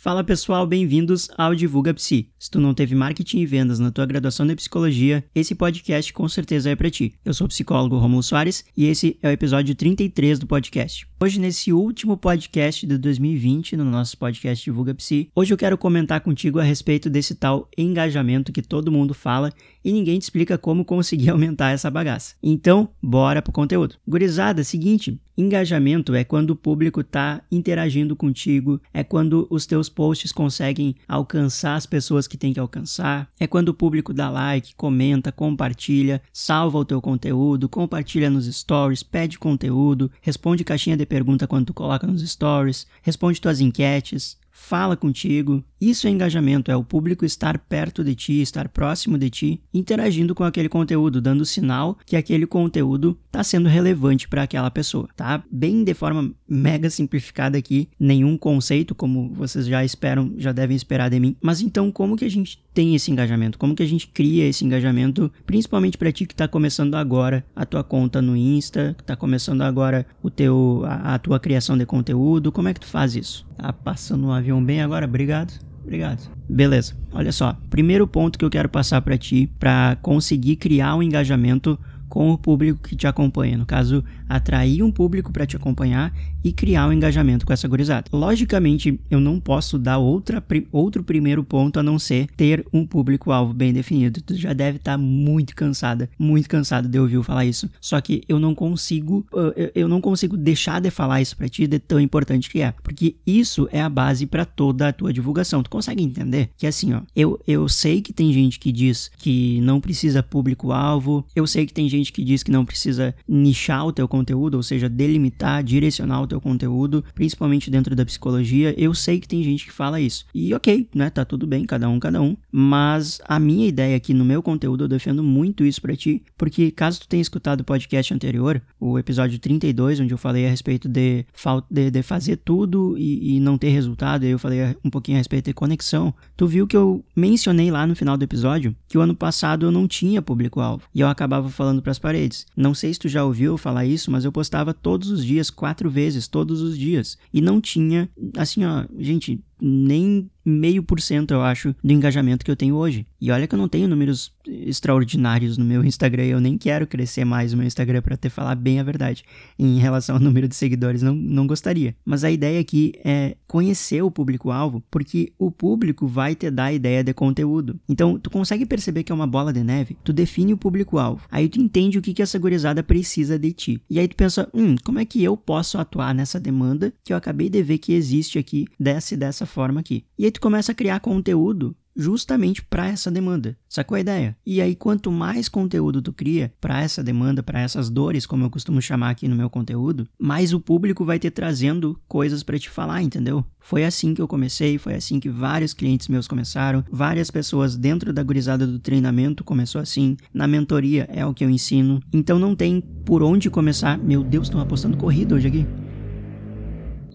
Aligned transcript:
Fala 0.00 0.22
pessoal, 0.22 0.64
bem-vindos 0.64 1.28
ao 1.36 1.56
Divulga 1.56 1.92
Psi. 1.92 2.30
Se 2.38 2.48
tu 2.48 2.60
não 2.60 2.72
teve 2.72 2.94
marketing 2.94 3.40
e 3.40 3.46
vendas 3.46 3.80
na 3.80 3.90
tua 3.90 4.06
graduação 4.06 4.46
de 4.46 4.54
psicologia, 4.54 5.24
esse 5.34 5.56
podcast 5.56 6.12
com 6.12 6.28
certeza 6.28 6.70
é 6.70 6.76
para 6.76 6.88
ti. 6.88 7.14
Eu 7.24 7.34
sou 7.34 7.46
o 7.46 7.48
psicólogo 7.48 7.98
Romulo 7.98 8.22
Soares 8.22 8.64
e 8.76 8.86
esse 8.86 9.18
é 9.20 9.28
o 9.28 9.32
episódio 9.32 9.74
33 9.74 10.38
do 10.38 10.46
podcast. 10.46 11.04
Hoje, 11.20 11.40
nesse 11.40 11.72
último 11.72 12.16
podcast 12.16 12.86
de 12.86 12.96
2020, 12.96 13.76
no 13.76 13.84
nosso 13.84 14.16
podcast 14.16 14.64
Divulga 14.64 14.94
Psi, 14.94 15.32
hoje 15.34 15.52
eu 15.52 15.58
quero 15.58 15.76
comentar 15.76 16.20
contigo 16.20 16.60
a 16.60 16.62
respeito 16.62 17.10
desse 17.10 17.34
tal 17.34 17.68
engajamento 17.76 18.52
que 18.52 18.62
todo 18.62 18.92
mundo 18.92 19.12
fala 19.12 19.52
e 19.84 19.92
ninguém 19.92 20.20
te 20.20 20.22
explica 20.22 20.56
como 20.56 20.84
conseguir 20.84 21.30
aumentar 21.30 21.70
essa 21.70 21.90
bagaça. 21.90 22.36
Então, 22.40 22.88
bora 23.02 23.42
pro 23.42 23.52
conteúdo. 23.52 23.96
Gurizada, 24.06 24.62
seguinte, 24.62 25.20
engajamento 25.36 26.14
é 26.14 26.22
quando 26.22 26.50
o 26.50 26.56
público 26.56 27.02
tá 27.02 27.42
interagindo 27.50 28.14
contigo, 28.14 28.80
é 28.94 29.02
quando 29.02 29.48
os 29.50 29.66
teus 29.66 29.87
posts 29.88 30.32
conseguem 30.32 30.94
alcançar 31.06 31.76
as 31.76 31.86
pessoas 31.86 32.26
que 32.26 32.36
tem 32.36 32.52
que 32.52 32.60
alcançar, 32.60 33.30
é 33.38 33.46
quando 33.46 33.70
o 33.70 33.74
público 33.74 34.12
dá 34.12 34.30
like, 34.30 34.74
comenta, 34.74 35.32
compartilha, 35.32 36.22
salva 36.32 36.78
o 36.78 36.84
teu 36.84 37.00
conteúdo, 37.00 37.68
compartilha 37.68 38.30
nos 38.30 38.46
stories, 38.46 39.02
pede 39.02 39.38
conteúdo, 39.38 40.10
responde 40.20 40.64
caixinha 40.64 40.96
de 40.96 41.06
pergunta 41.06 41.46
quando 41.46 41.66
tu 41.66 41.74
coloca 41.74 42.06
nos 42.06 42.28
stories, 42.28 42.86
responde 43.02 43.40
tuas 43.40 43.60
enquetes, 43.60 44.36
fala 44.58 44.96
contigo. 44.96 45.62
Isso 45.80 46.06
é 46.08 46.10
engajamento, 46.10 46.70
é 46.70 46.76
o 46.76 46.82
público 46.82 47.24
estar 47.24 47.58
perto 47.58 48.02
de 48.02 48.14
ti, 48.14 48.40
estar 48.40 48.68
próximo 48.68 49.16
de 49.16 49.30
ti, 49.30 49.62
interagindo 49.72 50.34
com 50.34 50.42
aquele 50.42 50.68
conteúdo, 50.68 51.20
dando 51.20 51.44
sinal 51.44 51.96
que 52.04 52.16
aquele 52.16 52.46
conteúdo 52.46 53.16
está 53.26 53.44
sendo 53.44 53.68
relevante 53.68 54.28
para 54.28 54.42
aquela 54.42 54.70
pessoa, 54.70 55.08
tá? 55.16 55.42
Bem 55.50 55.84
de 55.84 55.94
forma 55.94 56.32
mega 56.48 56.90
simplificada 56.90 57.56
aqui, 57.56 57.88
nenhum 57.98 58.36
conceito 58.36 58.94
como 58.94 59.32
vocês 59.32 59.66
já 59.66 59.84
esperam, 59.84 60.32
já 60.36 60.50
devem 60.50 60.76
esperar 60.76 61.10
de 61.10 61.20
mim. 61.20 61.36
Mas 61.40 61.60
então 61.60 61.92
como 61.92 62.16
que 62.16 62.24
a 62.24 62.30
gente 62.30 62.58
tem 62.74 62.94
esse 62.94 63.10
engajamento? 63.12 63.58
Como 63.58 63.74
que 63.74 63.82
a 63.82 63.86
gente 63.86 64.08
cria 64.08 64.46
esse 64.46 64.64
engajamento, 64.64 65.30
principalmente 65.46 65.96
para 65.96 66.10
ti 66.10 66.26
que 66.26 66.34
está 66.34 66.48
começando 66.48 66.96
agora 66.96 67.44
a 67.54 67.64
tua 67.64 67.84
conta 67.84 68.20
no 68.20 68.36
Insta, 68.36 68.94
que 68.96 69.02
está 69.02 69.14
começando 69.14 69.62
agora 69.62 70.06
o 70.22 70.30
teu 70.30 70.82
a, 70.84 71.14
a 71.14 71.18
tua 71.18 71.38
criação 71.38 71.78
de 71.78 71.86
conteúdo? 71.86 72.50
Como 72.50 72.68
é 72.68 72.74
que 72.74 72.80
tu 72.80 72.86
faz 72.86 73.14
isso? 73.14 73.46
Tá 73.56 73.72
passando 73.72 74.26
um 74.26 74.32
avião 74.32 74.64
bem 74.64 74.80
agora, 74.82 75.06
obrigado. 75.06 75.67
Obrigado. 75.88 76.30
Beleza, 76.46 76.94
olha 77.12 77.32
só. 77.32 77.58
Primeiro 77.70 78.06
ponto 78.06 78.38
que 78.38 78.44
eu 78.44 78.50
quero 78.50 78.68
passar 78.68 79.00
para 79.00 79.16
ti 79.16 79.50
para 79.58 79.96
conseguir 80.02 80.56
criar 80.56 80.94
um 80.94 81.02
engajamento 81.02 81.78
com 82.08 82.30
o 82.30 82.38
público 82.38 82.88
que 82.88 82.96
te 82.96 83.06
acompanha. 83.06 83.56
No 83.56 83.66
caso, 83.66 84.04
atrair 84.28 84.82
um 84.82 84.90
público 84.90 85.32
para 85.32 85.46
te 85.46 85.56
acompanhar 85.56 86.12
e 86.42 86.52
criar 86.52 86.86
um 86.86 86.92
engajamento 86.92 87.44
com 87.44 87.52
essa 87.52 87.66
gurizada. 87.66 88.04
Logicamente, 88.12 88.98
eu 89.10 89.20
não 89.20 89.40
posso 89.40 89.78
dar 89.78 89.98
outra, 89.98 90.42
outro 90.70 91.02
primeiro 91.02 91.42
ponto 91.42 91.78
a 91.78 91.82
não 91.82 91.98
ser 91.98 92.28
ter 92.36 92.64
um 92.72 92.86
público-alvo 92.86 93.52
bem 93.52 93.72
definido. 93.72 94.20
Tu 94.22 94.34
já 94.34 94.52
deve 94.52 94.76
estar 94.78 94.92
tá 94.92 94.98
muito 94.98 95.54
cansada, 95.54 96.08
muito 96.18 96.48
cansado 96.48 96.88
de 96.88 96.98
ouvir 96.98 97.22
falar 97.22 97.44
isso. 97.44 97.68
Só 97.80 98.00
que 98.00 98.22
eu 98.28 98.38
não 98.38 98.54
consigo, 98.54 99.26
eu 99.74 99.88
não 99.88 100.00
consigo 100.00 100.36
deixar 100.36 100.80
de 100.80 100.90
falar 100.90 101.20
isso 101.20 101.36
para 101.36 101.48
ti 101.48 101.66
de 101.66 101.78
tão 101.78 102.00
importante 102.00 102.48
que 102.48 102.60
é, 102.60 102.72
porque 102.82 103.16
isso 103.26 103.68
é 103.72 103.80
a 103.80 103.88
base 103.88 104.26
para 104.26 104.44
toda 104.44 104.88
a 104.88 104.92
tua 104.92 105.12
divulgação. 105.12 105.62
Tu 105.62 105.70
consegue 105.70 106.02
entender 106.02 106.50
que 106.56 106.66
assim, 106.66 106.92
ó, 106.94 107.00
eu, 107.14 107.40
eu 107.46 107.68
sei 107.68 108.00
que 108.00 108.12
tem 108.12 108.32
gente 108.32 108.58
que 108.58 108.70
diz 108.70 109.10
que 109.18 109.60
não 109.60 109.80
precisa 109.80 110.22
público-alvo, 110.22 111.24
eu 111.34 111.46
sei 111.46 111.66
que 111.66 111.72
tem 111.72 111.88
gente 111.88 111.97
que 112.04 112.24
diz 112.24 112.42
que 112.42 112.50
não 112.50 112.64
precisa 112.64 113.14
nichar 113.26 113.86
o 113.86 113.92
teu 113.92 114.06
conteúdo, 114.06 114.54
ou 114.54 114.62
seja, 114.62 114.88
delimitar, 114.88 115.62
direcionar 115.62 116.22
o 116.22 116.26
teu 116.26 116.40
conteúdo, 116.40 117.04
principalmente 117.14 117.70
dentro 117.70 117.94
da 117.94 118.04
psicologia. 118.04 118.74
Eu 118.76 118.94
sei 118.94 119.20
que 119.20 119.28
tem 119.28 119.42
gente 119.42 119.66
que 119.66 119.72
fala 119.72 120.00
isso. 120.00 120.24
E 120.34 120.54
ok, 120.54 120.88
né? 120.94 121.10
Tá 121.10 121.24
tudo 121.24 121.46
bem, 121.46 121.64
cada 121.64 121.88
um, 121.88 121.98
cada 121.98 122.20
um. 122.20 122.36
Mas 122.50 123.20
a 123.26 123.38
minha 123.38 123.66
ideia 123.66 123.96
aqui 123.96 124.14
no 124.14 124.24
meu 124.24 124.42
conteúdo, 124.42 124.84
eu 124.84 124.88
defendo 124.88 125.22
muito 125.22 125.64
isso 125.64 125.82
para 125.82 125.96
ti, 125.96 126.22
porque 126.36 126.70
caso 126.70 127.00
tu 127.00 127.08
tenha 127.08 127.20
escutado 127.20 127.60
o 127.60 127.64
podcast 127.64 128.14
anterior, 128.14 128.62
o 128.78 128.98
episódio 128.98 129.38
32, 129.38 130.00
onde 130.00 130.14
eu 130.14 130.18
falei 130.18 130.46
a 130.46 130.50
respeito 130.50 130.88
de, 130.88 131.24
de, 131.70 131.90
de 131.90 132.02
fazer 132.02 132.36
tudo 132.36 132.96
e, 132.96 133.36
e 133.36 133.40
não 133.40 133.58
ter 133.58 133.70
resultado, 133.70 134.24
eu 134.24 134.38
falei 134.38 134.76
um 134.84 134.90
pouquinho 134.90 135.16
a 135.16 135.20
respeito 135.20 135.46
de 135.46 135.54
conexão, 135.54 136.14
tu 136.36 136.46
viu 136.46 136.66
que 136.66 136.76
eu 136.76 137.04
mencionei 137.14 137.70
lá 137.70 137.86
no 137.86 137.96
final 137.96 138.16
do 138.16 138.22
episódio 138.22 138.74
que 138.88 138.96
o 138.96 139.00
ano 139.00 139.14
passado 139.14 139.66
eu 139.66 139.70
não 139.70 139.86
tinha 139.86 140.22
público-alvo 140.22 140.84
e 140.94 141.00
eu 141.00 141.08
acabava 141.08 141.48
falando 141.48 141.82
as 141.90 141.98
paredes. 141.98 142.46
Não 142.56 142.74
sei 142.74 142.92
se 142.92 143.00
tu 143.00 143.08
já 143.08 143.24
ouviu 143.24 143.56
falar 143.56 143.84
isso, 143.84 144.10
mas 144.10 144.24
eu 144.24 144.32
postava 144.32 144.74
todos 144.74 145.10
os 145.10 145.24
dias, 145.24 145.50
quatro 145.50 145.90
vezes, 145.90 146.28
todos 146.28 146.60
os 146.60 146.76
dias. 146.78 147.18
E 147.32 147.40
não 147.40 147.60
tinha, 147.60 148.08
assim, 148.36 148.64
ó, 148.64 148.84
gente, 148.98 149.40
nem 149.60 150.30
meio 150.48 150.82
por 150.82 151.00
cento, 151.00 151.32
eu 151.32 151.42
acho, 151.42 151.74
do 151.84 151.92
engajamento 151.92 152.44
que 152.44 152.50
eu 152.50 152.56
tenho 152.56 152.74
hoje. 152.74 153.06
E 153.20 153.30
olha 153.30 153.46
que 153.46 153.54
eu 153.54 153.58
não 153.58 153.68
tenho 153.68 153.86
números 153.86 154.32
extraordinários 154.46 155.58
no 155.58 155.64
meu 155.64 155.84
Instagram, 155.84 156.24
eu 156.24 156.40
nem 156.40 156.56
quero 156.56 156.86
crescer 156.86 157.24
mais 157.24 157.52
o 157.52 157.56
meu 157.56 157.66
Instagram 157.66 158.00
para 158.00 158.16
te 158.16 158.30
falar 158.30 158.54
bem 158.54 158.80
a 158.80 158.82
verdade. 158.82 159.24
Em 159.58 159.78
relação 159.78 160.16
ao 160.16 160.22
número 160.22 160.48
de 160.48 160.56
seguidores, 160.56 161.02
não, 161.02 161.14
não 161.14 161.46
gostaria. 161.46 161.94
Mas 162.04 162.24
a 162.24 162.30
ideia 162.30 162.60
aqui 162.60 162.92
é 163.04 163.36
conhecer 163.46 164.02
o 164.02 164.10
público-alvo, 164.10 164.82
porque 164.90 165.32
o 165.38 165.50
público 165.50 166.06
vai 166.06 166.34
te 166.34 166.50
dar 166.50 166.72
ideia 166.72 167.04
de 167.04 167.12
conteúdo. 167.12 167.78
Então, 167.88 168.18
tu 168.18 168.30
consegue 168.30 168.64
perceber 168.64 169.02
que 169.02 169.12
é 169.12 169.14
uma 169.14 169.26
bola 169.26 169.52
de 169.52 169.62
neve? 169.62 169.98
Tu 170.02 170.12
define 170.12 170.54
o 170.54 170.56
público-alvo. 170.56 171.26
Aí 171.30 171.48
tu 171.48 171.60
entende 171.60 171.98
o 171.98 172.02
que, 172.02 172.14
que 172.14 172.22
essa 172.22 172.38
gurizada 172.38 172.82
precisa 172.82 173.38
de 173.38 173.52
ti. 173.52 173.82
E 173.90 173.98
aí 173.98 174.08
tu 174.08 174.16
pensa, 174.16 174.48
hum, 174.54 174.76
como 174.82 174.98
é 174.98 175.04
que 175.04 175.22
eu 175.22 175.36
posso 175.36 175.76
atuar 175.76 176.14
nessa 176.14 176.40
demanda 176.40 176.92
que 177.04 177.12
eu 177.12 177.16
acabei 177.16 177.50
de 177.50 177.62
ver 177.62 177.78
que 177.78 177.92
existe 177.92 178.38
aqui 178.38 178.66
dessa 178.78 179.14
e 179.14 179.16
dessa 179.16 179.44
forma 179.48 179.80
aqui. 179.80 180.04
E 180.16 180.24
aí 180.24 180.30
tu 180.30 180.40
começa 180.40 180.70
a 180.70 180.74
criar 180.74 181.00
conteúdo 181.00 181.76
justamente 181.98 182.62
para 182.62 182.86
essa 182.86 183.10
demanda. 183.10 183.58
Sacou 183.68 183.96
a 183.96 184.00
ideia? 184.00 184.36
E 184.46 184.62
aí, 184.62 184.76
quanto 184.76 185.10
mais 185.10 185.48
conteúdo 185.48 186.00
tu 186.00 186.12
cria 186.12 186.52
para 186.60 186.80
essa 186.80 187.02
demanda, 187.02 187.42
para 187.42 187.60
essas 187.60 187.90
dores, 187.90 188.24
como 188.24 188.44
eu 188.44 188.50
costumo 188.50 188.80
chamar 188.80 189.10
aqui 189.10 189.26
no 189.26 189.34
meu 189.34 189.50
conteúdo, 189.50 190.06
mais 190.16 190.54
o 190.54 190.60
público 190.60 191.04
vai 191.04 191.18
ter 191.18 191.32
trazendo 191.32 192.00
coisas 192.06 192.44
para 192.44 192.58
te 192.58 192.70
falar, 192.70 193.02
entendeu? 193.02 193.44
Foi 193.58 193.84
assim 193.84 194.14
que 194.14 194.22
eu 194.22 194.28
comecei, 194.28 194.78
foi 194.78 194.94
assim 194.94 195.18
que 195.18 195.28
vários 195.28 195.74
clientes 195.74 196.06
meus 196.06 196.28
começaram, 196.28 196.84
várias 196.90 197.30
pessoas 197.30 197.76
dentro 197.76 198.12
da 198.12 198.22
gurizada 198.22 198.64
do 198.64 198.78
treinamento 198.78 199.42
começou 199.42 199.80
assim, 199.80 200.16
na 200.32 200.46
mentoria 200.46 201.08
é 201.12 201.26
o 201.26 201.34
que 201.34 201.44
eu 201.44 201.50
ensino. 201.50 202.00
Então 202.12 202.38
não 202.38 202.54
tem 202.54 202.80
por 202.80 203.24
onde 203.24 203.50
começar. 203.50 203.98
Meu 203.98 204.22
Deus, 204.22 204.46
estão 204.46 204.60
apostando 204.60 204.96
corrida 204.96 205.34
hoje 205.34 205.48
aqui. 205.48 205.66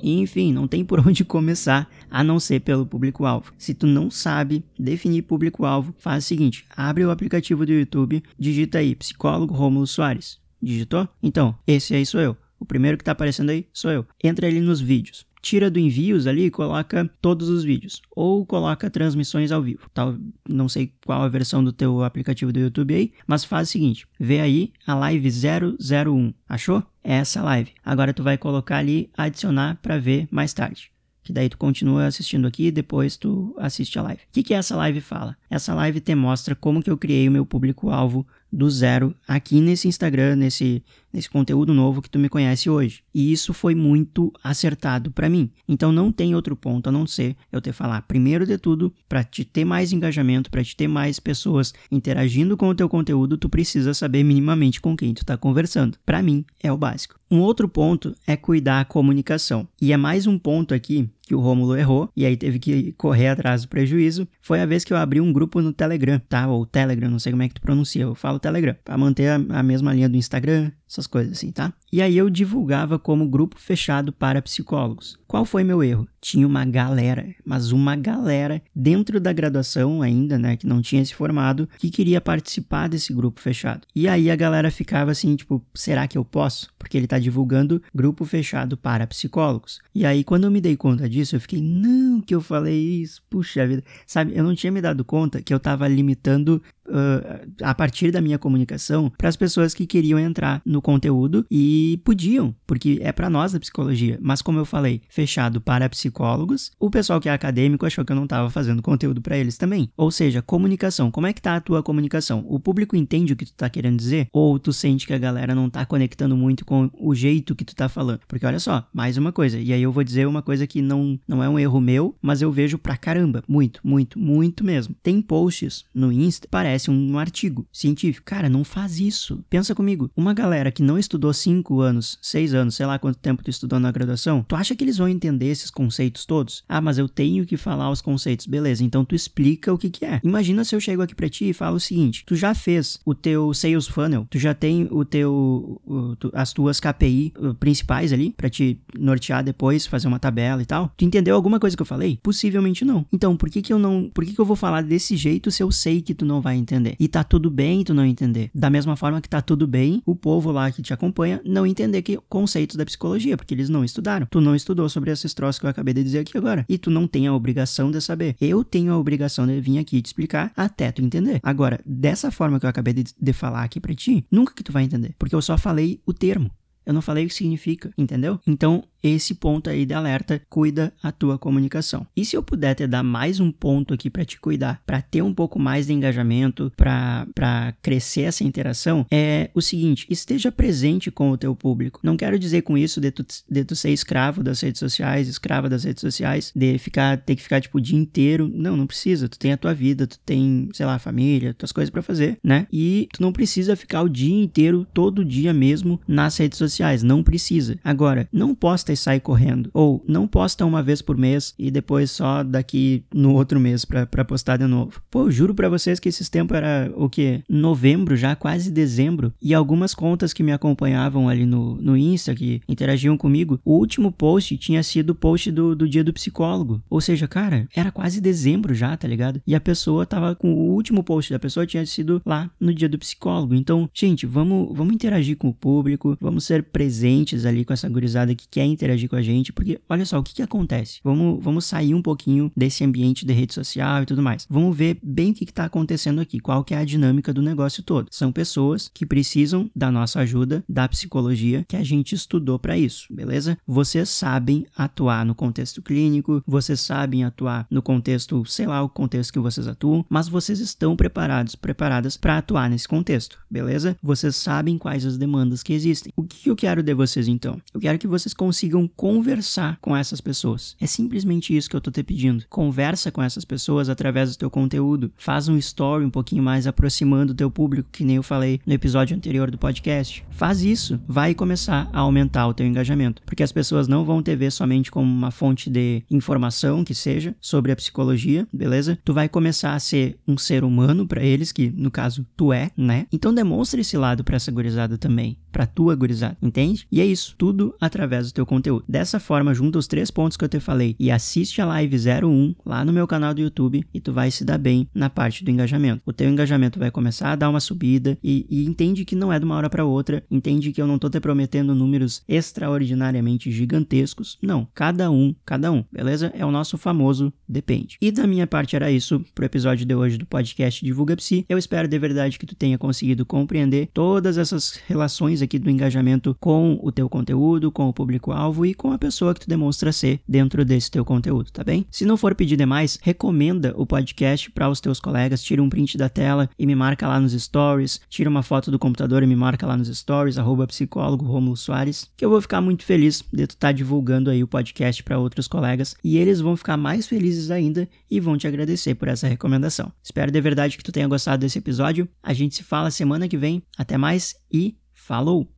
Enfim, 0.04 0.52
não 0.52 0.68
tem 0.68 0.84
por 0.84 1.00
onde 1.00 1.24
começar 1.24 1.90
a 2.14 2.24
não 2.24 2.40
ser 2.40 2.60
pelo 2.60 2.86
público-alvo. 2.86 3.52
Se 3.58 3.74
tu 3.74 3.88
não 3.88 4.12
sabe 4.12 4.64
definir 4.78 5.24
público-alvo, 5.24 5.96
faz 5.98 6.24
o 6.24 6.28
seguinte: 6.28 6.64
abre 6.78 7.04
o 7.04 7.10
aplicativo 7.10 7.66
do 7.66 7.74
YouTube, 7.74 8.24
digita 8.38 8.78
aí 8.78 8.96
psicólogo 8.96 9.56
Rômulo 9.56 9.88
Soares. 9.88 10.40
Digitou? 10.62 11.10
Então, 11.22 11.58
esse 11.66 11.96
aí 11.96 12.06
sou 12.06 12.22
eu. 12.22 12.38
O 12.60 12.66
primeiro 12.66 12.98
que 12.98 13.02
está 13.02 13.12
aparecendo 13.12 13.50
aí 13.50 13.68
sou 13.74 13.92
eu. 13.92 14.06
Entra 14.24 14.48
ali 14.48 14.62
nos 14.62 14.80
vídeos 14.80 15.26
tira 15.44 15.70
do 15.70 15.78
envios 15.78 16.26
ali 16.26 16.46
e 16.46 16.50
coloca 16.50 17.08
todos 17.22 17.50
os 17.50 17.66
vídeos. 17.66 18.02
Ou 18.16 18.46
coloca 18.46 18.90
transmissões 18.90 19.52
ao 19.52 19.62
vivo. 19.62 19.90
Tal, 19.94 20.16
não 20.48 20.70
sei 20.70 20.94
qual 21.06 21.22
a 21.22 21.28
versão 21.28 21.62
do 21.62 21.74
teu 21.74 22.02
aplicativo 22.02 22.54
do 22.54 22.62
YouTube 22.62 22.96
aí, 22.96 23.12
mas 23.28 23.44
faz 23.44 23.68
o 23.68 23.72
seguinte, 23.74 24.08
vê 24.18 24.40
aí 24.40 24.72
a 24.88 24.96
live 24.96 25.30
001. 25.30 26.34
Achou? 26.48 26.82
É 27.04 27.16
essa 27.16 27.44
live. 27.44 27.72
Agora 27.84 28.14
tu 28.14 28.24
vai 28.24 28.38
colocar 28.38 28.78
ali 28.78 29.10
adicionar 29.18 29.78
para 29.82 30.00
ver 30.00 30.30
mais 30.32 30.54
tarde 30.54 30.93
que 31.24 31.32
daí 31.32 31.50
tu 31.50 31.58
continua 31.58 32.06
assistindo 32.06 32.48
aqui 32.48 32.68
e 32.68 32.72
depois 32.72 33.16
tu 33.16 33.56
assiste 33.58 33.98
a 33.98 34.02
live. 34.04 34.22
O 34.22 34.34
que, 34.34 34.44
que 34.44 34.54
essa 34.54 34.76
live 34.76 35.02
fala? 35.02 35.38
Essa 35.50 35.74
live 35.74 36.00
te 36.00 36.14
mostra 36.14 36.56
como 36.56 36.84
que 36.84 36.90
eu 36.90 36.98
criei 36.98 37.28
o 37.28 37.32
meu 37.32 37.46
público-alvo 37.46 38.28
do 38.54 38.70
zero 38.70 39.16
aqui 39.28 39.60
nesse 39.60 39.88
Instagram, 39.88 40.36
nesse, 40.36 40.84
nesse 41.12 41.30
conteúdo 41.30 41.74
novo 41.74 42.02
que 42.02 42.10
tu 42.10 42.20
me 42.20 42.30
conhece 42.30 42.70
hoje. 42.70 43.04
E 43.14 43.32
isso 43.32 43.54
foi 43.54 43.74
muito 43.74 44.32
acertado 44.44 45.12
para 45.12 45.28
mim. 45.28 45.50
Então 45.68 45.92
não 45.92 46.12
tem 46.12 46.36
outro 46.36 46.56
ponto 46.56 46.88
a 46.88 46.92
não 46.92 47.08
ser 47.08 47.36
eu 47.52 47.60
ter 47.60 47.74
falar 47.74 48.04
primeiro 48.04 48.46
de 48.46 48.58
tudo, 48.58 48.94
para 49.10 49.24
te 49.24 49.44
ter 49.44 49.66
mais 49.66 49.92
engajamento, 49.92 50.52
para 50.52 50.64
te 50.64 50.76
ter 50.76 50.88
mais 50.88 51.20
pessoas 51.20 51.74
interagindo 51.92 52.56
com 52.56 52.70
o 52.70 52.76
teu 52.76 52.88
conteúdo, 52.88 53.38
tu 53.38 53.50
precisa 53.50 53.94
saber 53.94 54.24
minimamente 54.24 54.80
com 54.80 54.96
quem 54.96 55.14
tu 55.14 55.26
tá 55.26 55.36
conversando. 55.36 55.98
Para 56.06 56.22
mim 56.22 56.46
é 56.62 56.72
o 56.72 56.78
básico. 56.78 57.16
Um 57.32 57.40
outro 57.40 57.68
ponto 57.68 58.16
é 58.28 58.38
cuidar 58.38 58.82
a 58.82 58.86
comunicação. 58.86 59.68
E 59.82 59.92
é 59.92 59.98
mais 59.98 60.28
um 60.28 60.38
ponto 60.38 60.74
aqui 60.74 61.10
que 61.26 61.34
o 61.34 61.40
Rômulo 61.40 61.76
errou 61.76 62.10
e 62.16 62.26
aí 62.26 62.36
teve 62.36 62.60
que 62.60 62.92
correr 62.94 63.30
atrás 63.30 63.64
do 63.64 63.70
prejuízo. 63.70 64.28
Foi 64.42 64.60
a 64.60 64.66
vez 64.66 64.84
que 64.84 64.94
eu 64.94 64.98
abri 64.98 65.22
um 65.22 65.34
grupo 65.34 65.62
no 65.62 65.74
Telegram, 65.74 66.20
tá? 66.30 66.48
Ou 66.48 66.66
Telegram, 66.66 67.10
não 67.10 67.20
sei 67.20 67.32
como 67.32 67.44
é 67.44 67.48
que 67.48 67.56
tu 67.56 67.62
pronuncia. 67.62 68.04
Eu 68.04 68.16
falo 68.16 68.40
Telegram, 68.40 68.76
para 68.84 68.98
manter 68.98 69.30
a, 69.30 69.36
a 69.60 69.64
mesma 69.64 69.94
linha 69.94 70.10
do 70.10 70.18
Instagram, 70.18 70.72
essas 70.90 71.08
coisas 71.08 71.34
assim, 71.34 71.52
tá? 71.52 71.74
E 71.92 72.02
aí 72.02 72.18
eu 72.18 72.30
divulgava 72.30 73.00
como 73.00 73.28
grupo 73.28 73.60
fechado 73.60 74.12
para 74.12 74.42
psicólogos. 74.42 75.18
Qual 75.28 75.46
foi 75.46 75.64
meu 75.64 75.84
erro? 75.84 76.08
Tinha 76.24 76.48
uma 76.48 76.64
galera, 76.64 77.36
mas 77.46 77.74
uma 77.74 77.98
galera 77.98 78.62
dentro 78.74 79.20
da 79.20 79.34
graduação 79.34 80.02
ainda, 80.02 80.40
né, 80.40 80.56
que 80.56 80.66
não 80.66 80.82
tinha 80.82 81.04
se 81.04 81.14
formado, 81.14 81.68
que 81.78 81.90
queria 81.90 82.22
participar 82.22 82.88
desse 82.88 83.14
grupo 83.14 83.42
fechado. 83.42 83.86
E 83.94 84.08
aí 84.08 84.32
a 84.32 84.36
galera 84.36 84.72
ficava 84.72 85.12
assim, 85.12 85.36
tipo, 85.36 85.62
será 85.76 86.08
que 86.08 86.18
eu 86.18 86.24
posso? 86.24 86.70
Porque 86.80 86.98
ele 86.98 87.08
tá 87.08 87.20
divulgando 87.20 87.84
grupo 87.94 88.24
fechado 88.24 88.78
para 88.78 89.06
psicólogos. 89.06 89.82
E 89.94 90.06
aí 90.06 90.24
quando 90.24 90.46
eu 90.46 90.52
me 90.52 90.62
dei 90.62 90.78
conta 90.78 91.10
disso, 91.10 91.36
eu 91.36 91.42
fiquei, 91.42 91.62
não, 91.62 92.22
que 92.22 92.34
eu 92.34 92.40
falei 92.40 93.02
isso, 93.02 93.22
puxa 93.30 93.68
vida. 93.68 93.84
Sabe, 94.08 94.32
eu 94.34 94.46
não 94.46 94.56
tinha 94.56 94.72
me 94.72 94.82
dado 94.82 95.04
conta 95.04 95.42
que 95.42 95.54
eu 95.54 95.60
tava 95.60 95.86
limitando 95.90 96.64
uh, 96.88 97.52
a 97.62 97.74
partir 97.74 98.12
da 98.12 98.22
minha 98.22 98.38
comunicação 98.38 99.12
para 99.18 99.30
as 99.30 99.36
pessoas 99.36 99.74
que 99.74 99.86
queriam 99.86 100.20
entrar 100.20 100.62
no 100.66 100.82
conteúdo 100.82 101.46
e 101.50 102.00
podiam, 102.04 102.56
porque 102.66 103.00
é 103.02 103.12
para 103.12 103.30
nós 103.30 103.52
da 103.52 103.60
psicologia. 103.60 104.18
Mas 104.22 104.42
como 104.42 104.60
eu 104.60 104.66
falei, 104.66 105.02
fechado 105.10 105.62
para 105.62 105.90
psicólogos, 105.90 106.72
o 106.80 106.90
pessoal 106.90 107.20
que 107.20 107.30
é 107.30 107.34
acadêmico 107.34 107.86
achou 107.86 108.06
que 108.06 108.12
eu 108.12 108.16
não 108.16 108.24
estava 108.24 108.50
fazendo 108.50 108.82
conteúdo 108.82 109.22
para 109.22 109.38
eles 109.38 109.58
também. 109.58 109.90
Ou 109.96 110.12
seja, 110.12 110.42
comunicação. 110.42 111.12
Como 111.12 111.28
é 111.28 111.34
que 111.34 111.42
tá 111.42 111.56
a 111.56 111.62
tua 111.62 111.84
comunicação? 111.84 112.46
O 112.48 112.60
público 112.60 112.96
entende 112.96 113.34
o 113.34 113.36
que 113.36 113.46
tu 113.46 113.54
tá 113.54 113.70
querendo 113.70 113.98
dizer? 113.98 114.28
Ou 114.32 114.60
tu 114.60 114.74
sente 114.74 115.08
que 115.08 115.14
a 115.14 115.18
galera 115.18 115.56
não 115.56 115.70
tá 115.70 115.86
conectando 115.86 116.36
muito 116.36 116.66
com 116.66 116.90
o 117.00 117.14
jeito 117.16 117.56
que 117.56 117.66
tu 117.66 117.76
tá 117.76 117.90
falando? 117.90 118.22
Porque 118.28 118.46
olha 118.46 118.60
só, 118.60 118.88
mais 118.94 119.18
uma 119.18 119.32
coisa. 119.32 119.60
E 119.60 119.74
aí 119.74 119.82
eu 119.82 119.92
vou 119.92 120.04
dizer 120.04 120.28
uma 120.28 120.42
coisa 120.42 120.68
que 120.68 120.82
não, 120.82 121.20
não 121.28 121.44
é 121.44 121.50
um 121.50 121.60
erro 121.60 121.80
meu, 121.80 122.16
mas 122.22 122.42
eu 122.42 122.52
vejo 122.52 122.78
pra 122.78 122.98
caramba. 122.98 123.44
Muito, 123.48 123.80
muito, 123.84 124.20
muito 124.20 124.64
mesmo. 124.64 124.96
Tem 125.02 125.22
posts 125.22 125.86
no 125.94 126.12
Insta, 126.12 126.48
parece 126.50 126.73
parece 126.74 126.90
um 126.90 127.20
artigo 127.20 127.68
científico. 127.72 128.26
Cara, 128.26 128.50
não 128.50 128.64
faz 128.64 129.00
isso. 129.00 129.44
Pensa 129.48 129.76
comigo. 129.76 130.10
Uma 130.16 130.34
galera 130.34 130.72
que 130.72 130.82
não 130.82 130.98
estudou 130.98 131.32
5 131.32 131.80
anos, 131.82 132.18
6 132.20 132.54
anos, 132.56 132.76
sei 132.76 132.86
lá 132.86 132.98
quanto 132.98 133.20
tempo 133.20 133.44
tu 133.44 133.50
estudou 133.52 133.80
na 133.80 133.92
graduação, 133.92 134.44
tu 134.48 134.56
acha 134.56 134.76
que 134.76 134.84
eles 134.84 134.98
vão 134.98 135.08
entender 135.08 135.48
esses 135.48 135.70
conceitos 135.70 136.26
todos? 136.26 136.64
Ah, 136.68 136.82
mas 136.82 136.98
eu 136.98 137.08
tenho 137.08 137.46
que 137.46 137.58
falar 137.58 137.92
os 137.92 138.02
conceitos. 138.02 138.48
Beleza, 138.48 138.84
então 138.84 139.06
tu 139.06 139.14
explica 139.14 139.72
o 139.72 139.78
que 139.78 139.90
que 139.90 140.04
é. 140.04 140.20
Imagina 140.24 140.64
se 140.64 140.76
eu 140.76 140.80
chego 140.80 141.04
aqui 141.04 141.14
pra 141.14 141.30
ti 141.30 141.50
e 141.50 141.54
falo 141.54 141.76
o 141.76 141.80
seguinte: 141.80 142.24
tu 142.26 142.36
já 142.36 142.56
fez 142.56 143.00
o 143.06 143.14
teu 143.14 143.54
sales 143.54 143.88
funnel, 143.88 144.26
tu 144.30 144.40
já 144.40 144.56
tem 144.56 144.88
o 144.90 145.06
teu 145.06 145.80
o, 145.86 146.16
tu, 146.16 146.32
as 146.34 146.54
tuas 146.54 146.80
KPI 146.80 147.34
uh, 147.38 147.54
principais 147.54 148.12
ali 148.12 148.34
para 148.36 148.50
te 148.50 148.80
nortear 148.98 149.44
depois, 149.44 149.86
fazer 149.86 150.08
uma 150.08 150.20
tabela 150.20 150.62
e 150.62 150.66
tal. 150.66 150.92
Tu 150.98 151.06
entendeu 151.06 151.36
alguma 151.36 151.60
coisa 151.60 151.76
que 151.76 151.82
eu 151.82 151.86
falei? 151.86 152.20
Possivelmente 152.24 152.84
não. 152.84 153.06
Então, 153.14 153.38
por 153.38 153.50
que 153.50 153.62
que 153.62 153.72
eu 153.72 153.78
não, 153.78 154.10
por 154.12 154.26
que 154.26 154.34
que 154.34 154.42
eu 154.42 154.46
vou 154.46 154.56
falar 154.56 154.82
desse 154.82 155.16
jeito 155.16 155.52
se 155.52 155.62
eu 155.62 155.72
sei 155.72 156.02
que 156.02 156.16
tu 156.16 156.26
não 156.26 156.42
vai 156.42 156.56
entender? 156.64 156.96
E 157.00 157.08
tá 157.08 157.24
tudo 157.24 157.50
bem 157.50 157.84
tu 157.84 157.94
não 157.94 158.06
entender. 158.06 158.50
Da 158.54 158.70
mesma 158.70 158.96
forma 158.96 159.22
que 159.22 159.30
tá 159.30 159.42
tudo 159.42 159.68
bem 159.68 160.02
o 160.06 160.16
povo 160.16 160.52
lá 160.52 160.72
que 160.72 160.82
te 160.82 160.94
acompanha 160.94 161.42
não 161.46 161.68
entender 161.68 162.02
que 162.02 162.18
conceitos 162.30 162.76
da 162.76 162.86
psicologia, 162.86 163.38
porque 163.38 163.54
eles 163.54 163.70
não 163.70 163.84
estudaram. 163.84 164.28
Tu 164.30 164.42
não 164.42 164.56
estudou 164.56 164.90
sobre 164.90 165.12
esses 165.12 165.34
troços 165.34 165.60
que 165.60 165.66
eu 165.66 165.70
acabei 165.70 165.94
de 165.94 166.04
dizer 166.04 166.20
aqui 166.20 166.38
agora. 166.38 166.66
E 166.68 166.78
tu 166.78 166.90
não 166.90 167.08
tem 167.08 167.28
a 167.28 167.34
obrigação 167.34 167.92
de 167.92 168.02
saber. 168.02 168.36
Eu 168.42 168.64
tenho 168.64 168.92
a 168.94 168.98
obrigação 168.98 169.46
de 169.46 169.60
vir 169.62 169.78
aqui 169.78 170.02
te 170.02 170.08
explicar 170.08 170.52
até 170.56 170.92
tu 170.92 171.02
entender. 171.02 171.40
Agora, 171.44 171.80
dessa 171.86 172.32
forma 172.32 172.60
que 172.60 172.66
eu 172.66 172.70
acabei 172.70 172.94
de, 172.94 173.06
de 173.20 173.34
falar 173.34 173.64
aqui 173.64 173.80
pra 173.80 173.94
ti, 173.94 174.26
nunca 174.32 174.54
que 174.54 174.64
tu 174.64 174.72
vai 174.72 174.84
entender. 174.84 175.14
Porque 175.20 175.36
eu 175.36 175.42
só 175.42 175.58
falei 175.58 176.02
o 176.06 176.14
termo. 176.14 176.50
Eu 176.86 176.94
não 176.94 177.02
falei 177.02 177.26
o 177.26 177.28
que 177.28 177.34
significa, 177.34 177.92
entendeu? 177.98 178.40
Então, 178.46 178.84
esse 179.04 179.36
ponto 179.36 179.70
aí 179.70 179.86
de 179.86 179.94
alerta 179.94 180.42
cuida 180.50 180.94
a 181.04 181.12
tua 181.12 181.38
comunicação. 181.38 182.08
E 182.16 182.24
se 182.24 182.38
eu 182.38 182.42
puder 182.42 182.74
te 182.74 182.88
dar 182.88 183.04
mais 183.04 183.40
um 183.40 183.52
ponto 183.52 183.94
aqui 183.94 184.10
para 184.10 184.24
te 184.24 184.40
cuidar, 184.40 184.82
para 184.86 185.02
ter 185.02 185.22
um 185.22 185.34
pouco 185.34 185.60
mais 185.60 185.88
de 185.88 185.94
engajamento, 185.94 186.72
para 186.78 187.74
crescer 187.82 188.22
essa 188.22 188.44
interação, 188.44 189.06
é 189.12 189.50
o 189.54 189.62
seguinte: 189.62 190.08
esteja 190.10 190.52
presente 190.52 191.12
com 191.12 191.32
o 191.32 191.38
teu 191.38 191.54
público. 191.54 192.00
Não 192.02 192.16
quero 192.16 192.40
dizer 192.40 192.62
com 192.62 192.78
isso 192.78 193.02
de 193.02 193.12
tu, 193.12 193.26
de 193.50 193.66
tu 193.66 193.76
ser 193.76 193.90
escravo 193.90 194.42
das 194.42 194.62
redes 194.62 194.80
sociais, 194.80 195.28
escrava 195.28 195.70
das 195.70 195.84
redes 195.84 196.02
sociais, 196.02 196.52
de 196.56 196.78
ficar 196.78 197.18
ter 197.18 197.36
que 197.36 197.44
ficar 197.44 197.60
tipo 197.60 197.80
o 197.80 197.82
dia 197.82 197.98
inteiro. 197.98 198.50
Não, 198.54 198.78
não 198.78 198.88
precisa. 198.88 199.28
Tu 199.28 199.38
tem 199.38 199.52
a 199.52 199.58
tua 199.58 199.74
vida, 199.74 200.08
tu 200.08 200.18
tem, 200.20 200.70
sei 200.72 200.86
lá, 200.86 200.98
família, 200.98 201.54
tuas 201.54 201.74
coisas 201.74 201.90
para 201.90 202.02
fazer, 202.02 202.38
né? 202.42 202.68
E 202.72 203.10
tu 203.12 203.22
não 203.22 203.34
precisa 203.34 203.76
ficar 203.76 204.02
o 204.04 204.10
dia 204.10 204.34
inteiro, 204.34 204.88
todo 204.94 205.26
dia 205.26 205.54
mesmo 205.54 206.00
nas 206.08 206.38
redes 206.38 206.58
sociais, 206.58 206.73
não 207.04 207.24
precisa. 207.24 207.78
Agora, 207.84 208.28
não 208.32 208.56
posta 208.56 208.92
e 208.94 208.98
sai 208.98 209.20
correndo. 209.20 209.70
Ou 209.74 210.04
não 210.08 210.28
posta 210.28 210.66
uma 210.66 210.82
vez 210.84 211.02
por 211.02 211.18
mês 211.18 211.54
e 211.58 211.70
depois 211.70 212.12
só 212.12 212.44
daqui 212.44 213.04
no 213.14 213.34
outro 213.34 213.60
mês 213.60 213.86
para 213.86 214.26
postar 214.26 214.58
de 214.58 214.66
novo. 214.66 215.02
Pô, 215.10 215.30
juro 215.30 215.54
para 215.54 215.70
vocês 215.70 216.00
que 216.00 216.10
esses 216.10 216.30
tempos 216.30 216.58
era 216.58 216.92
o 216.96 217.10
que? 217.10 217.44
Novembro 217.50 218.16
já, 218.16 218.36
quase 218.36 218.72
dezembro. 218.72 219.34
E 219.42 219.54
algumas 219.54 219.94
contas 219.94 220.34
que 220.34 220.44
me 220.44 220.52
acompanhavam 220.52 221.30
ali 221.30 221.46
no, 221.46 221.76
no 221.76 221.98
Insta, 221.98 222.36
que 222.36 222.62
interagiam 222.68 223.18
comigo, 223.18 223.60
o 223.64 223.74
último 223.74 224.12
post 224.12 224.58
tinha 224.58 224.84
sido 224.84 225.12
o 225.12 225.16
post 225.16 225.52
do, 225.52 225.76
do 225.76 225.88
dia 225.88 226.04
do 226.04 226.14
psicólogo. 226.14 226.82
Ou 226.90 227.02
seja, 227.02 227.28
cara, 227.28 227.68
era 227.76 227.92
quase 227.92 228.22
dezembro 228.22 228.74
já, 228.74 228.96
tá 228.96 229.08
ligado? 229.08 229.42
E 229.46 229.56
a 229.56 229.62
pessoa 229.62 230.06
tava 230.06 230.36
com 230.36 230.54
o 230.54 230.72
último 230.74 231.04
post 231.04 231.32
da 231.32 231.40
pessoa 231.40 231.66
tinha 231.66 231.86
sido 231.86 232.22
lá 232.26 232.50
no 232.60 232.74
dia 232.74 232.90
do 232.90 232.98
psicólogo. 232.98 233.56
Então, 233.56 233.90
gente, 233.94 234.26
vamos, 234.26 234.76
vamos 234.76 234.94
interagir 234.94 235.38
com 235.38 235.50
o 235.50 235.54
público, 235.54 236.18
vamos 236.20 236.46
ser 236.46 236.63
presentes 236.64 237.46
ali 237.46 237.66
com 237.66 237.74
essa 237.74 237.90
gurizada 237.90 238.34
que 238.34 238.48
quer 238.48 238.66
interagir 238.66 239.10
com 239.10 239.16
a 239.16 239.22
gente, 239.22 239.52
porque 239.54 239.80
olha 239.90 240.06
só, 240.06 240.20
o 240.20 240.24
que, 240.24 240.34
que 240.34 240.42
acontece? 240.42 241.00
Vamos, 241.04 241.44
vamos 241.44 241.66
sair 241.66 241.94
um 241.94 242.02
pouquinho 242.02 242.52
desse 242.56 242.84
ambiente 242.84 243.26
de 243.26 243.34
rede 243.34 243.54
social 243.54 244.04
e 244.04 244.06
tudo 244.06 244.22
mais. 244.22 244.46
Vamos 244.50 244.76
ver 244.76 244.98
bem 245.02 245.32
o 245.32 245.34
que 245.34 245.44
está 245.44 245.66
acontecendo 245.66 246.22
aqui, 246.22 246.40
qual 246.40 246.64
que 246.64 246.74
é 246.74 246.78
a 246.78 246.86
dinâmica 246.86 247.34
do 247.34 247.42
negócio 247.42 247.84
todo. 247.84 248.08
São 248.12 248.32
pessoas 248.32 248.90
que 248.94 249.06
precisam 249.06 249.70
da 249.76 249.92
nossa 249.92 250.20
ajuda, 250.20 250.64
da 250.68 250.88
psicologia, 250.88 251.66
que 251.68 251.76
a 251.76 251.84
gente 251.84 252.16
estudou 252.16 252.58
para 252.60 252.78
isso, 252.78 253.08
beleza? 253.14 253.58
Vocês 253.68 254.10
sabem 254.10 254.66
atuar 254.76 255.26
no 255.26 255.36
contexto 255.36 255.82
clínico, 255.82 256.44
vocês 256.46 256.80
sabem 256.80 257.24
atuar 257.24 257.68
no 257.70 257.82
contexto, 257.82 258.46
sei 258.46 258.68
lá, 258.68 258.82
o 258.82 258.90
contexto 258.90 259.34
que 259.34 259.40
vocês 259.40 259.68
atuam, 259.68 260.06
mas 260.10 260.28
vocês 260.28 260.60
estão 260.60 260.96
preparados, 260.96 261.56
preparadas 261.56 262.18
para 262.18 262.38
atuar 262.38 262.70
nesse 262.70 262.88
contexto, 262.88 263.40
beleza? 263.50 263.98
Vocês 264.02 264.36
sabem 264.36 264.78
quais 264.78 265.06
as 265.06 265.18
demandas 265.18 265.64
que 265.64 265.74
existem. 265.74 266.12
O 266.16 266.24
que 266.24 266.50
eu 266.54 266.56
quero 266.56 266.84
de 266.84 266.94
vocês 266.94 267.28
então? 267.28 267.60
Eu 267.74 267.80
quero 267.80 267.98
que 267.98 268.06
vocês 268.06 268.32
consigam 268.32 268.88
conversar 268.88 269.80
com 269.82 269.98
essas 269.98 270.22
pessoas. 270.22 270.76
É 270.80 270.86
simplesmente 270.86 271.56
isso 271.56 271.68
que 271.68 271.76
eu 271.76 271.82
tô 271.82 271.90
te 271.90 272.04
pedindo. 272.04 272.46
Conversa 272.48 273.12
com 273.12 273.24
essas 273.24 273.44
pessoas 273.44 273.90
através 273.90 274.30
do 274.32 274.38
teu 274.38 274.52
conteúdo. 274.52 275.12
Faz 275.18 275.48
um 275.48 275.58
story 275.58 276.06
um 276.06 276.12
pouquinho 276.12 276.44
mais 276.44 276.68
aproximando 276.68 277.34
o 277.34 277.36
teu 277.36 277.50
público, 277.50 277.90
que 277.92 278.04
nem 278.04 278.18
eu 278.18 278.24
falei 278.24 278.62
no 278.68 278.74
episódio 278.74 279.18
anterior 279.18 279.50
do 279.50 279.58
podcast. 279.58 280.24
Faz 280.30 280.62
isso, 280.62 281.02
vai 281.08 281.34
começar 281.34 281.90
a 281.92 282.00
aumentar 282.02 282.48
o 282.48 282.54
teu 282.54 282.68
engajamento, 282.68 283.24
porque 283.26 283.42
as 283.42 283.52
pessoas 283.52 283.88
não 283.88 284.06
vão 284.06 284.22
te 284.22 284.36
ver 284.36 284.52
somente 284.52 284.92
como 284.92 285.12
uma 285.12 285.32
fonte 285.32 285.72
de 285.72 286.04
informação 286.12 286.84
que 286.84 286.94
seja 286.94 287.36
sobre 287.42 287.72
a 287.72 287.76
psicologia, 287.76 288.48
beleza? 288.54 289.00
Tu 289.04 289.12
vai 289.12 289.28
começar 289.28 289.74
a 289.74 289.80
ser 289.80 290.20
um 290.28 290.38
ser 290.38 290.64
humano 290.64 291.08
para 291.08 291.24
eles, 291.24 291.52
que 291.52 291.74
no 291.76 291.90
caso 291.90 292.24
tu 292.38 292.54
é, 292.54 292.70
né? 292.78 293.08
Então 293.12 293.34
demonstra 293.34 293.82
esse 293.82 293.98
lado 293.98 294.24
para 294.24 294.36
essa 294.36 294.52
gurizada 294.52 295.00
também, 295.00 295.36
para 295.52 295.66
tua 295.66 295.96
gurizada, 295.96 296.38
entende? 296.44 296.86
E 296.92 297.00
é 297.00 297.06
isso, 297.06 297.36
tudo 297.38 297.74
através 297.80 298.28
do 298.28 298.34
teu 298.34 298.46
conteúdo. 298.46 298.84
Dessa 298.88 299.20
forma, 299.20 299.54
junta 299.54 299.80
os 299.80 299.88
três 299.88 300.12
pontos 300.12 300.38
que 300.38 300.44
eu 300.44 300.50
te 300.50 300.60
falei 300.60 300.96
e 301.00 301.10
assiste 301.10 301.62
a 301.62 301.66
live 301.66 301.96
01 301.96 302.56
lá 302.66 302.84
no 302.84 302.92
meu 302.92 303.08
canal 303.08 303.34
do 303.34 303.42
YouTube 303.42 303.84
e 303.94 304.00
tu 304.00 304.12
vai 304.12 304.30
se 304.30 304.44
dar 304.44 304.58
bem 304.58 304.88
na 304.94 305.10
parte 305.10 305.44
do 305.44 305.52
engajamento. 305.52 306.02
O 306.06 306.14
teu 306.14 306.30
engajamento 306.30 306.80
vai 306.80 306.92
começar 306.92 307.32
a 307.32 307.36
dar 307.36 307.50
uma 307.50 307.60
subida 307.60 308.18
e, 308.24 308.46
e 308.50 308.66
entende 308.66 309.06
que 309.06 309.16
não 309.16 309.32
é 309.32 309.40
de 309.40 309.46
uma 309.46 309.56
hora 309.56 309.70
para 309.70 309.86
outra, 309.86 310.24
entende 310.30 310.72
que 310.72 310.82
eu 310.82 310.88
não 310.88 311.00
tô 311.00 311.10
te 311.10 311.20
prometendo 311.20 311.74
números 311.74 312.24
extraordinariamente 312.28 313.52
gigantescos. 313.52 314.38
Não, 314.42 314.68
cada 314.74 315.10
um, 315.10 315.34
cada 315.46 315.72
um, 315.72 315.84
beleza? 315.92 316.32
É 316.36 316.46
o 316.46 316.52
nosso 316.52 316.78
famoso 316.78 317.32
depende. 317.48 317.98
E 318.02 318.12
da 318.12 318.28
minha 318.28 318.48
parte 318.48 318.76
era 318.76 318.92
isso 318.92 319.24
pro 319.34 319.46
episódio 319.46 319.86
de 319.86 319.96
hoje 319.96 320.18
do 320.18 320.26
podcast 320.26 320.84
Divulga 320.84 321.16
Psi. 321.16 321.46
Eu 321.48 321.58
espero 321.58 321.88
de 321.88 322.00
verdade 322.00 322.38
que 322.38 322.46
tu 322.46 322.56
tenha 322.56 322.78
conseguido 322.78 323.26
compreender 323.26 323.90
todas 323.94 324.38
essas 324.38 324.80
relações 324.88 325.42
aqui 325.42 325.58
do 325.60 325.70
engajamento 325.70 326.33
com 326.40 326.80
o 326.82 326.92
teu 326.92 327.10
conteúdo, 327.10 327.72
com 327.72 327.90
o 327.90 327.94
público-alvo 327.94 328.44
alvo 328.44 328.66
e 328.66 328.74
com 328.74 328.92
a 328.92 328.98
pessoa 328.98 329.34
que 329.34 329.40
tu 329.40 329.50
demonstra 329.50 329.92
ser 329.92 330.20
dentro 330.28 330.66
desse 330.66 330.92
teu 330.92 331.06
conteúdo, 331.06 331.52
tá 331.52 331.64
bem? 331.64 331.86
Se 331.90 332.06
não 332.06 332.18
for 332.18 332.36
pedir 332.36 332.58
demais, 332.58 333.00
recomenda 333.02 333.74
o 333.76 333.86
podcast 333.86 334.52
para 334.52 334.70
os 334.70 334.80
teus 334.80 335.00
colegas, 335.00 335.42
tira 335.42 335.64
um 335.64 335.70
print 335.70 335.98
da 335.98 336.10
tela 336.10 336.50
e 336.60 336.66
me 336.66 336.76
marca 336.76 337.08
lá 337.08 337.20
nos 337.20 337.34
stories, 337.34 338.02
tira 338.10 338.30
uma 338.30 338.44
foto 338.44 338.70
do 338.70 338.78
computador 338.78 339.24
e 339.24 339.28
me 339.28 339.36
marca 339.36 339.66
lá 339.66 339.78
nos 339.78 339.88
stories, 339.88 340.38
arroba 340.38 340.68
psicólogo 340.68 341.26
Romulo 341.26 341.58
Soares, 341.58 342.10
que 342.16 342.26
eu 342.26 342.30
vou 342.30 342.42
ficar 342.42 342.62
muito 342.62 342.84
feliz 342.84 343.24
de 343.34 343.48
tu 343.48 343.52
estar 343.52 343.70
tá 343.70 343.72
divulgando 343.72 344.30
aí 344.30 344.44
o 344.44 344.48
podcast 344.48 345.02
para 345.04 345.18
outros 345.18 345.48
colegas 345.48 345.96
e 346.04 346.18
eles 346.18 346.40
vão 346.40 346.56
ficar 346.56 346.78
mais 346.78 347.08
felizes 347.08 347.50
ainda 347.50 347.88
e 348.10 348.20
vão 348.20 348.38
te 348.38 348.48
agradecer 348.48 348.96
por 348.96 349.08
essa 349.08 349.28
recomendação. 349.28 349.92
Espero 350.04 350.32
de 350.32 350.42
verdade 350.42 350.78
que 350.78 350.84
tu 350.84 350.92
tenha 350.92 351.08
gostado 351.08 351.42
desse 351.42 351.58
episódio. 351.58 352.08
A 352.22 352.34
gente 352.34 352.56
se 352.56 352.64
fala 352.64 352.92
semana 352.92 353.28
que 353.28 353.38
vem. 353.38 353.64
Até 353.78 353.98
mais 353.98 354.36
e 354.52 354.76
falou! 354.94 355.50